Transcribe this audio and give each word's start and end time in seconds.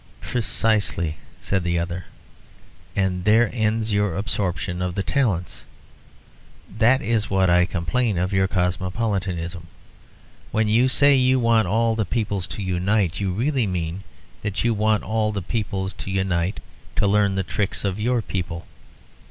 "Precisely," 0.21 1.17
said 1.41 1.61
the 1.63 1.77
other; 1.77 2.05
"and 2.95 3.23
there 3.23 3.51
ends 3.53 3.93
your 3.93 4.15
absorption 4.15 4.81
of 4.81 4.95
the 4.95 5.03
talents. 5.03 5.63
That 6.75 7.03
is 7.03 7.29
what 7.29 7.51
I 7.51 7.67
complain 7.67 8.17
of 8.17 8.33
your 8.33 8.47
cosmopolitanism. 8.47 9.67
When 10.51 10.67
you 10.67 10.87
say 10.87 11.13
you 11.13 11.39
want 11.39 11.67
all 11.67 11.95
peoples 11.97 12.47
to 12.47 12.63
unite, 12.63 13.19
you 13.19 13.31
really 13.31 13.67
mean 13.67 14.03
that 14.41 14.63
you 14.63 14.73
want 14.73 15.03
all 15.03 15.31
peoples 15.33 15.93
to 15.93 16.09
unite 16.09 16.61
to 16.95 17.05
learn 17.05 17.35
the 17.35 17.43
tricks 17.43 17.85
of 17.85 17.99
your 17.99 18.23
people. 18.23 18.65